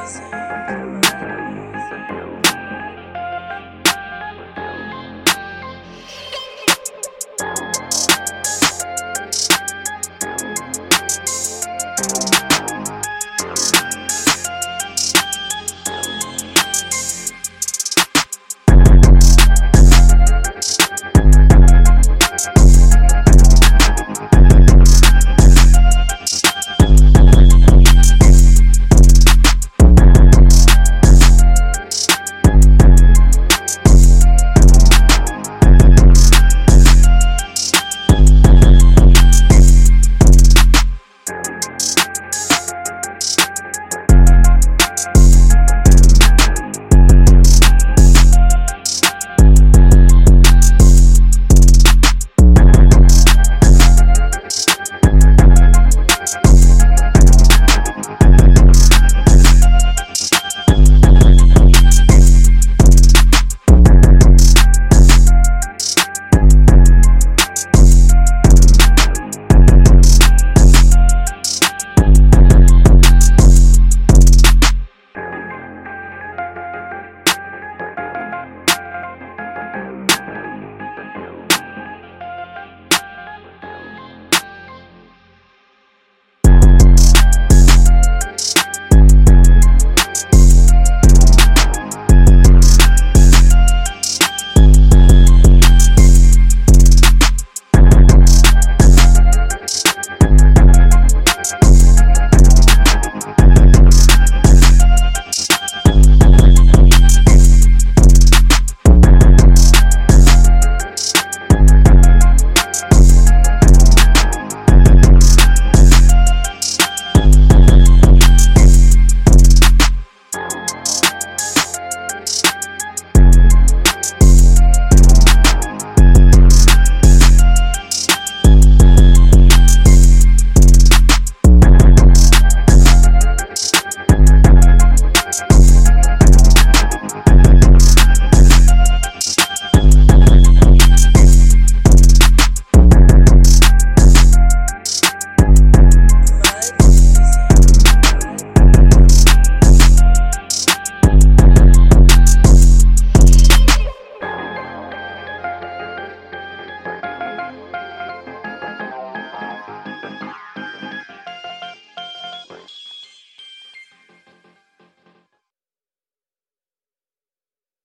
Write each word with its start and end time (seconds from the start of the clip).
Music. 0.00 0.39